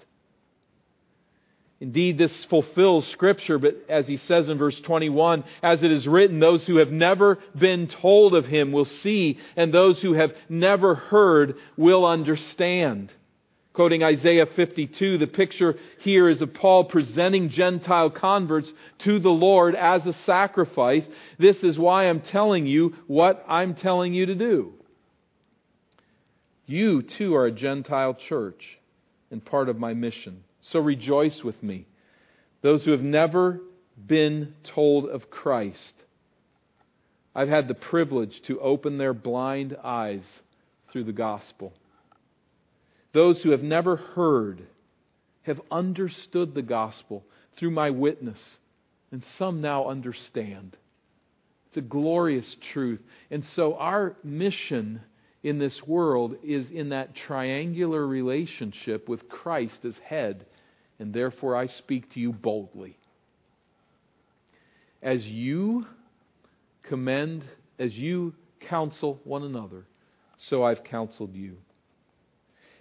[1.79, 6.39] Indeed, this fulfills Scripture, but as he says in verse 21, as it is written,
[6.39, 10.95] those who have never been told of him will see, and those who have never
[10.95, 13.13] heard will understand.
[13.73, 18.71] Quoting Isaiah 52, the picture here is of Paul presenting Gentile converts
[19.05, 21.05] to the Lord as a sacrifice.
[21.37, 24.73] This is why I'm telling you what I'm telling you to do.
[26.65, 28.79] You too are a Gentile church
[29.31, 30.43] and part of my mission.
[30.71, 31.87] So rejoice with me.
[32.61, 33.61] Those who have never
[34.05, 35.93] been told of Christ,
[37.35, 40.23] I've had the privilege to open their blind eyes
[40.91, 41.73] through the gospel.
[43.19, 44.65] Those who have never heard
[45.41, 47.25] have understood the gospel
[47.57, 48.39] through my witness,
[49.11, 50.77] and some now understand.
[51.67, 53.01] It's a glorious truth.
[53.29, 55.01] And so our mission
[55.43, 60.45] in this world is in that triangular relationship with Christ as head,
[60.97, 62.97] and therefore I speak to you boldly.
[65.03, 65.85] As you
[66.83, 67.43] commend,
[67.79, 68.33] as you
[68.69, 69.83] counsel one another,
[70.37, 71.57] so I've counseled you.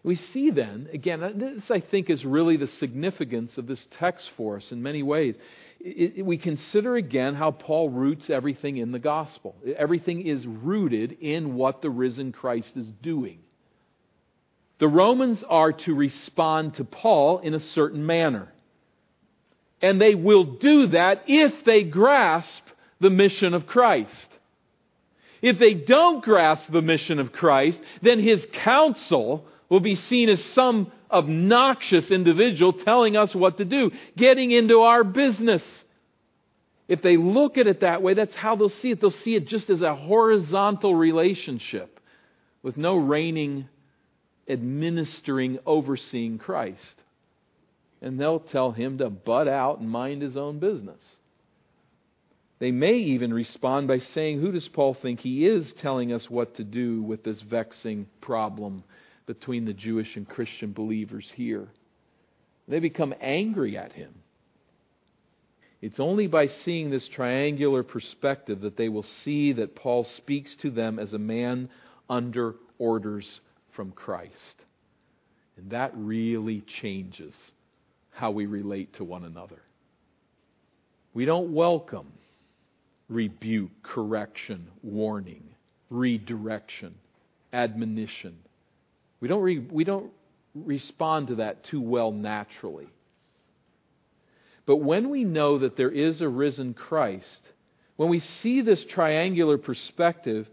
[0.02, 4.30] We see then, again, uh, this I think is really the significance of this text
[4.36, 5.34] for us in many ways
[5.80, 9.56] it, we consider again how Paul roots everything in the gospel.
[9.76, 13.40] Everything is rooted in what the risen Christ is doing.
[14.78, 18.48] The Romans are to respond to Paul in a certain manner.
[19.80, 22.62] And they will do that if they grasp
[23.00, 24.28] the mission of Christ.
[25.40, 30.42] If they don't grasp the mission of Christ, then his counsel will be seen as
[30.46, 35.62] some obnoxious individual telling us what to do, getting into our business.
[36.86, 39.00] If they look at it that way, that's how they'll see it.
[39.00, 42.00] They'll see it just as a horizontal relationship
[42.62, 43.68] with no reigning,
[44.48, 46.94] administering, overseeing Christ.
[48.00, 51.00] And they'll tell him to butt out and mind his own business.
[52.58, 56.56] They may even respond by saying, Who does Paul think he is telling us what
[56.56, 58.82] to do with this vexing problem
[59.28, 61.68] between the Jewish and Christian believers here.
[62.66, 64.14] They become angry at him.
[65.80, 70.70] It's only by seeing this triangular perspective that they will see that Paul speaks to
[70.72, 71.68] them as a man
[72.10, 73.40] under orders
[73.76, 74.32] from Christ.
[75.56, 77.34] And that really changes
[78.10, 79.62] how we relate to one another.
[81.14, 82.12] We don't welcome
[83.08, 85.42] rebuke, correction, warning,
[85.90, 86.94] redirection,
[87.52, 88.36] admonition.
[89.20, 90.10] We don't, re, we don't
[90.54, 92.88] respond to that too well naturally.
[94.66, 97.40] But when we know that there is a risen Christ,
[97.96, 100.46] when we see this triangular perspective,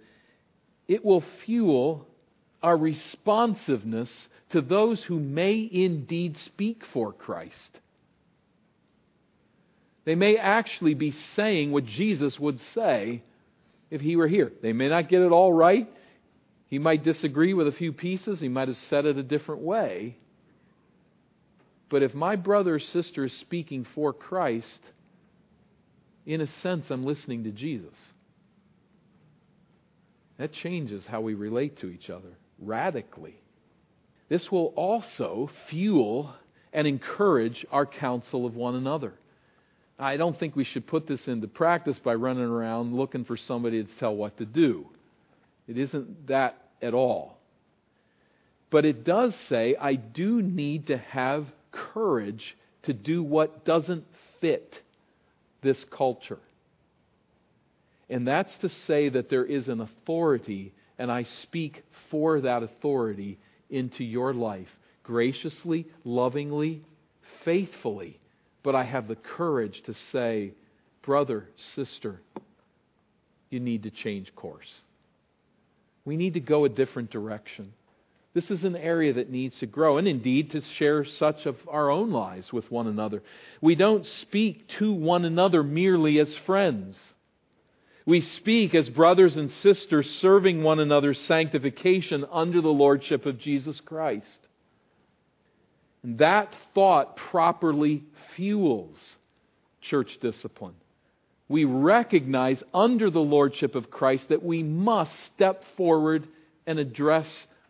[0.88, 2.08] it will fuel
[2.64, 4.10] our responsiveness
[4.52, 7.80] to those who may indeed speak for Christ.
[10.06, 13.22] They may actually be saying what Jesus would say
[13.90, 14.52] if he were here.
[14.62, 15.88] They may not get it all right.
[16.68, 20.18] He might disagree with a few pieces, he might have said it a different way.
[21.90, 24.80] But if my brother or sister is speaking for Christ,
[26.26, 27.94] in a sense, I'm listening to Jesus.
[30.38, 33.36] That changes how we relate to each other radically.
[34.28, 36.34] This will also fuel
[36.74, 39.14] and encourage our counsel of one another.
[39.98, 43.84] I don't think we should put this into practice by running around looking for somebody
[43.84, 44.88] to tell what to do.
[45.68, 47.38] It isn't that at all.
[48.70, 54.06] But it does say I do need to have courage to do what doesn't
[54.42, 54.76] fit
[55.62, 56.40] this culture.
[58.10, 63.40] And that's to say that there is an authority, and I speak for that authority
[63.70, 64.70] into your life
[65.04, 66.82] graciously, lovingly,
[67.44, 68.20] faithfully.
[68.64, 70.54] But I have the courage to say,
[71.04, 72.22] brother, sister,
[73.50, 74.82] you need to change course.
[76.06, 77.74] We need to go a different direction.
[78.34, 81.90] This is an area that needs to grow, and indeed to share such of our
[81.90, 83.24] own lives with one another.
[83.62, 86.98] We don't speak to one another merely as friends.
[88.06, 93.80] We speak as brothers and sisters serving one another's sanctification under the lordship of Jesus
[93.80, 94.40] Christ.
[96.04, 98.04] And that thought properly
[98.36, 98.96] fuels
[99.82, 100.76] church discipline.
[101.48, 106.28] We recognize under the lordship of Christ that we must step forward
[106.66, 107.28] and address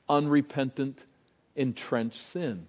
[0.08, 0.98] unrepentant,
[1.56, 2.68] entrenched sin.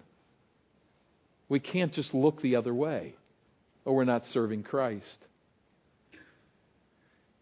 [1.49, 3.15] We can't just look the other way,
[3.85, 5.17] or we're not serving Christ.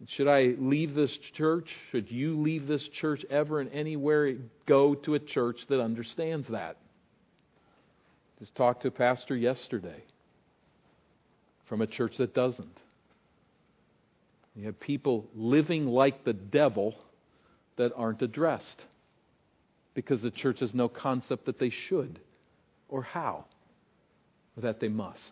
[0.10, 1.68] Should I leave this church?
[1.92, 4.36] Should you leave this church ever and anywhere?
[4.68, 6.78] Go to a church that understands that.
[8.40, 10.04] Just talked to a pastor yesterday
[11.68, 12.78] from a church that doesn't.
[14.56, 16.96] You have people living like the devil
[17.78, 18.82] that aren't addressed
[19.94, 22.20] because the church has no concept that they should
[22.88, 23.46] or how,
[24.56, 25.32] or that they must.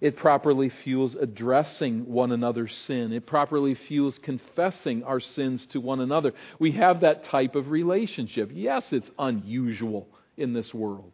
[0.00, 3.12] It properly fuels addressing one another's sin.
[3.12, 6.34] It properly fuels confessing our sins to one another.
[6.58, 8.50] We have that type of relationship.
[8.52, 10.06] Yes, it's unusual
[10.36, 11.12] in this world.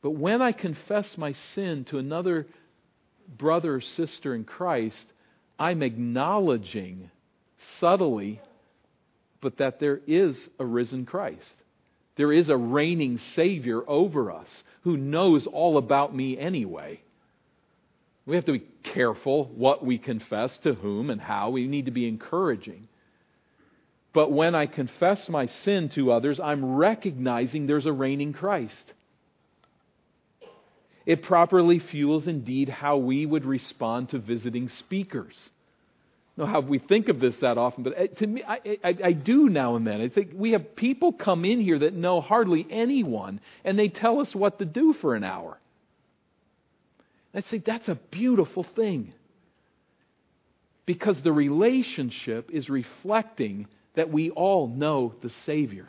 [0.00, 2.46] But when I confess my sin to another
[3.28, 5.04] brother or sister in Christ,
[5.58, 7.10] I'm acknowledging
[7.80, 8.40] subtly
[9.44, 11.52] but that there is a risen Christ.
[12.16, 14.48] There is a reigning Savior over us
[14.84, 17.02] who knows all about me anyway.
[18.24, 18.64] We have to be
[18.94, 21.50] careful what we confess to whom and how.
[21.50, 22.88] We need to be encouraging.
[24.14, 28.94] But when I confess my sin to others, I'm recognizing there's a reigning Christ.
[31.06, 35.34] It properly fuels indeed how we would respond to visiting speakers
[36.36, 39.12] know how we think of this that often, but uh, to me, I, I, I,
[39.12, 40.00] do now and then.
[40.00, 44.20] I think we have people come in here that know hardly anyone, and they tell
[44.20, 45.58] us what to do for an hour.
[47.32, 49.12] I say that's a beautiful thing
[50.86, 55.88] because the relationship is reflecting that we all know the Savior.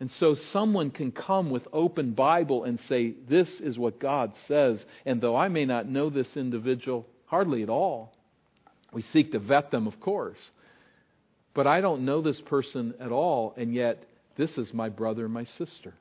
[0.00, 4.84] And so someone can come with open Bible and say, This is what God says.
[5.06, 8.12] And though I may not know this individual hardly at all,
[8.92, 10.38] we seek to vet them, of course.
[11.54, 14.04] But I don't know this person at all, and yet
[14.36, 15.94] this is my brother and my sister.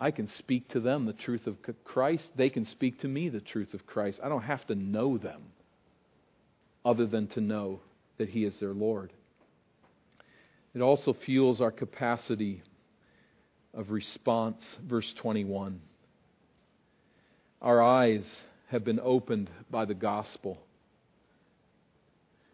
[0.00, 2.28] I can speak to them the truth of Christ.
[2.36, 4.20] They can speak to me the truth of Christ.
[4.22, 5.42] I don't have to know them
[6.84, 7.80] other than to know
[8.18, 9.12] that He is their Lord.
[10.76, 12.62] It also fuels our capacity
[13.72, 14.62] of response.
[14.86, 15.80] Verse 21.
[17.62, 18.26] Our eyes
[18.68, 20.58] have been opened by the gospel.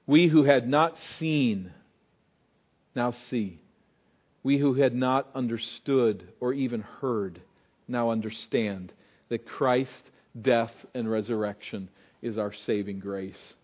[0.06, 1.72] We who had not seen
[2.94, 3.60] now see.
[4.44, 7.42] We who had not understood or even heard
[7.88, 8.92] now understand
[9.30, 10.10] that Christ's
[10.40, 11.88] death and resurrection
[12.22, 13.54] is our saving grace.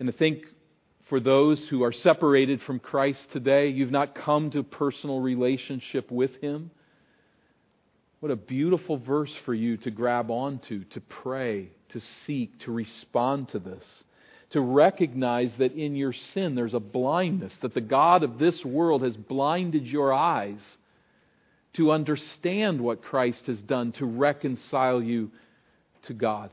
[0.00, 0.46] And to think
[1.08, 6.34] for those who are separated from Christ today, you've not come to personal relationship with
[6.40, 6.70] Him.
[8.20, 13.50] What a beautiful verse for you to grab onto, to pray, to seek, to respond
[13.50, 13.84] to this.
[14.50, 19.02] To recognize that in your sin there's a blindness, that the God of this world
[19.02, 20.60] has blinded your eyes
[21.74, 25.30] to understand what Christ has done to reconcile you
[26.04, 26.50] to God.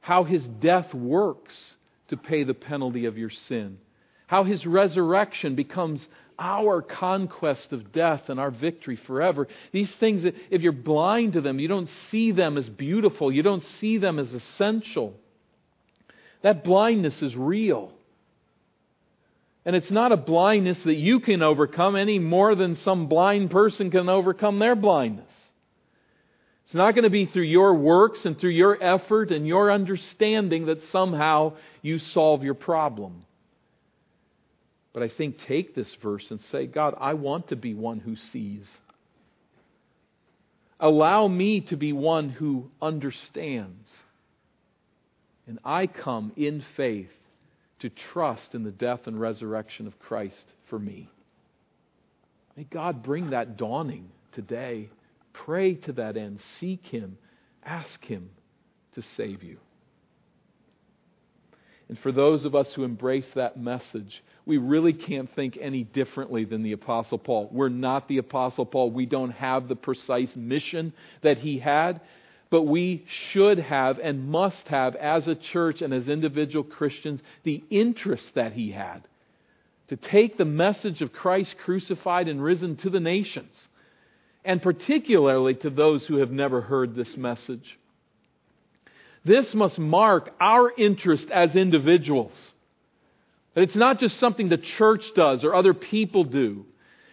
[0.00, 1.74] How his death works
[2.12, 3.78] to pay the penalty of your sin.
[4.26, 6.06] How his resurrection becomes
[6.38, 9.48] our conquest of death and our victory forever.
[9.72, 13.64] These things, if you're blind to them, you don't see them as beautiful, you don't
[13.80, 15.14] see them as essential.
[16.42, 17.92] That blindness is real.
[19.64, 23.90] And it's not a blindness that you can overcome any more than some blind person
[23.90, 25.30] can overcome their blindness.
[26.64, 30.66] It's not going to be through your works and through your effort and your understanding
[30.66, 33.24] that somehow you solve your problem.
[34.92, 38.16] But I think take this verse and say, God, I want to be one who
[38.16, 38.64] sees.
[40.78, 43.88] Allow me to be one who understands.
[45.46, 47.10] And I come in faith
[47.80, 51.08] to trust in the death and resurrection of Christ for me.
[52.56, 54.88] May God bring that dawning today.
[55.32, 56.40] Pray to that end.
[56.60, 57.18] Seek Him.
[57.64, 58.30] Ask Him
[58.94, 59.58] to save you.
[61.88, 66.44] And for those of us who embrace that message, we really can't think any differently
[66.44, 67.50] than the Apostle Paul.
[67.52, 68.90] We're not the Apostle Paul.
[68.90, 72.00] We don't have the precise mission that he had.
[72.52, 77.64] but we should have and must have, as a church and as individual Christians, the
[77.70, 79.00] interest that he had
[79.88, 83.54] to take the message of Christ crucified and risen to the nations,
[84.44, 87.78] and particularly to those who have never heard this message.
[89.24, 92.32] This must mark our interest as individuals.
[93.54, 96.66] That it's not just something the church does or other people do,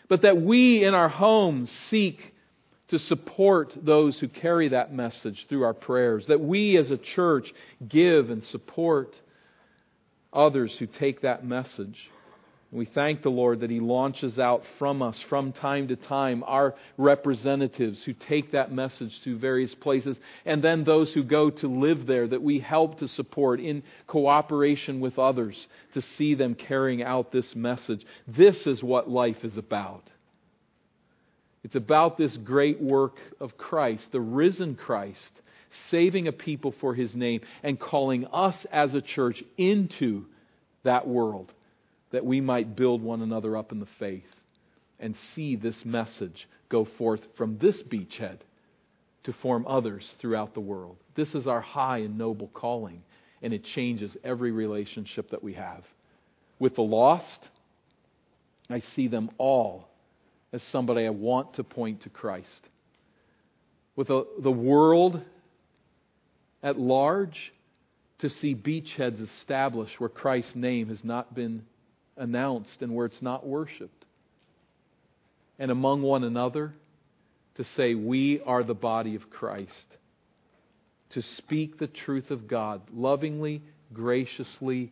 [0.07, 2.33] but that we in our homes seek
[2.87, 6.25] to support those who carry that message through our prayers.
[6.27, 7.53] That we as a church
[7.87, 9.13] give and support
[10.33, 11.97] others who take that message.
[12.71, 16.75] We thank the Lord that He launches out from us from time to time our
[16.97, 22.05] representatives who take that message to various places, and then those who go to live
[22.05, 27.31] there that we help to support in cooperation with others to see them carrying out
[27.31, 28.05] this message.
[28.27, 30.03] This is what life is about.
[31.63, 35.31] It's about this great work of Christ, the risen Christ,
[35.89, 40.25] saving a people for His name and calling us as a church into
[40.83, 41.51] that world
[42.11, 44.23] that we might build one another up in the faith
[44.99, 48.39] and see this message go forth from this beachhead
[49.23, 50.97] to form others throughout the world.
[51.15, 53.03] This is our high and noble calling,
[53.41, 55.83] and it changes every relationship that we have.
[56.57, 57.39] With the lost,
[58.69, 59.87] I see them all
[60.51, 62.47] as somebody I want to point to Christ.
[63.95, 65.21] With the, the world
[66.63, 67.53] at large,
[68.19, 71.63] to see beachheads established where Christ's name has not been
[72.19, 74.05] announced and where it's not worshiped.
[75.57, 76.73] And among one another,
[77.55, 79.87] to say, We are the body of Christ.
[81.11, 83.61] To speak the truth of God lovingly,
[83.93, 84.91] graciously,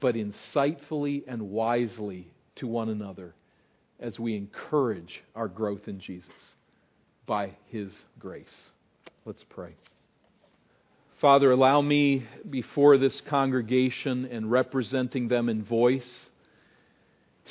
[0.00, 3.34] but insightfully and wisely to one another
[4.00, 6.28] as we encourage our growth in Jesus
[7.26, 8.44] by His grace.
[9.24, 9.74] Let's pray.
[11.20, 16.28] Father, allow me before this congregation and representing them in voice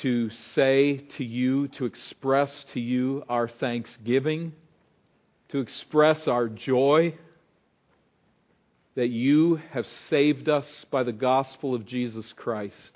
[0.02, 4.52] to say to you, to express to you our thanksgiving,
[5.48, 7.14] to express our joy
[8.94, 12.92] that you have saved us by the gospel of Jesus Christ.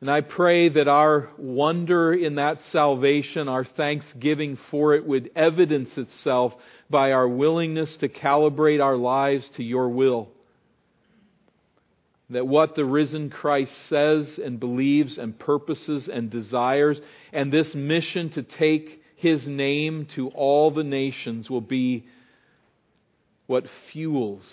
[0.00, 5.96] And I pray that our wonder in that salvation, our thanksgiving for it, would evidence
[5.96, 6.54] itself
[6.90, 10.28] by our willingness to calibrate our lives to your will
[12.30, 17.00] that what the risen Christ says and believes and purposes and desires,
[17.32, 22.06] and this mission to take his name to all the nations will be
[23.46, 24.44] what fuels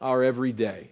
[0.00, 0.90] our everyday.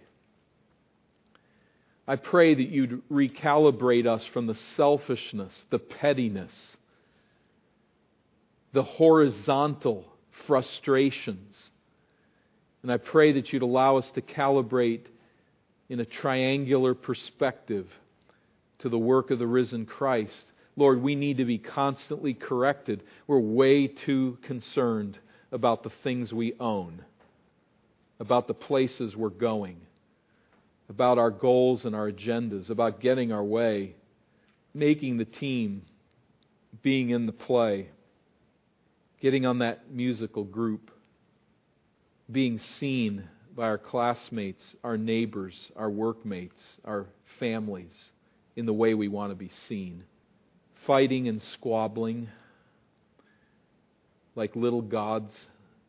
[2.07, 6.53] I pray that you'd recalibrate us from the selfishness, the pettiness,
[8.71, 10.05] the horizontal
[10.45, 11.55] frustrations.
[12.81, 15.07] And I pray that you'd allow us to calibrate
[15.89, 17.87] in a triangular perspective
[18.79, 20.51] to the work of the risen Christ.
[20.75, 23.03] Lord, we need to be constantly corrected.
[23.25, 25.17] We're way too concerned
[25.51, 27.03] about the things we own,
[28.19, 29.77] about the places we're going,
[30.89, 33.95] about our goals and our agendas, about getting our way,
[34.73, 35.83] making the team,
[36.83, 37.89] being in the play,
[39.19, 40.91] getting on that musical group,
[42.31, 43.27] being seen
[43.57, 47.07] by our classmates, our neighbors, our workmates, our
[47.39, 47.91] families
[48.55, 50.03] in the way we want to be seen.
[50.85, 52.29] Fighting and squabbling
[54.35, 55.33] like little gods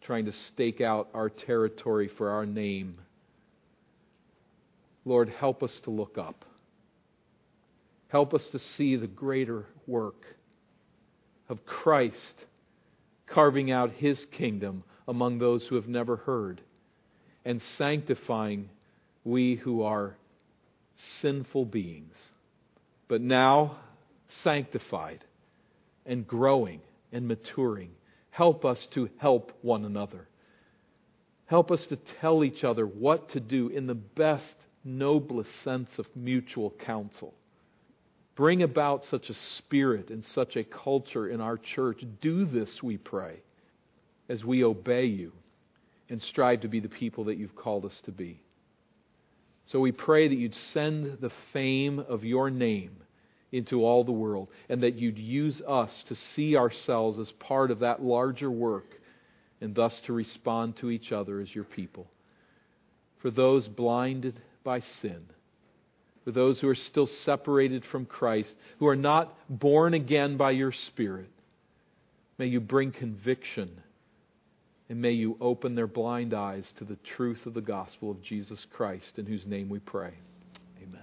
[0.01, 2.97] trying to stake out our territory for our name.
[5.05, 6.47] Lord, help us to look up.
[8.09, 10.25] Help us to see the greater work
[11.51, 12.35] of Christ
[13.27, 16.63] carving out his kingdom among those who have never heard
[17.45, 18.69] and sanctifying
[19.25, 20.17] we who are
[21.21, 22.15] sinful beings,
[23.09, 23.79] but now
[24.43, 25.25] sanctified
[26.07, 26.81] and growing
[27.13, 27.91] and maturing.
[28.31, 30.29] Help us to help one another.
[31.47, 36.07] Help us to tell each other what to do in the best, noblest sense of
[36.15, 37.35] mutual counsel.
[38.37, 42.05] Bring about such a spirit and such a culture in our church.
[42.21, 43.41] Do this, we pray,
[44.29, 45.33] as we obey you
[46.09, 48.41] and strive to be the people that you've called us to be.
[49.67, 52.97] So we pray that you'd send the fame of your name
[53.53, 57.81] into all the world and that you'd use us to see ourselves as part of
[57.81, 58.87] that larger work
[59.61, 62.07] and thus to respond to each other as your people.
[63.21, 65.27] For those blinded by sin,
[66.25, 70.73] for those who are still separated from Christ, who are not born again by your
[70.73, 71.31] Spirit,
[72.39, 73.83] may you bring conviction
[74.89, 78.67] And may you open their blind eyes to the truth of the gospel of Jesus
[78.73, 80.15] Christ, in whose name we pray.
[80.83, 81.03] Amen.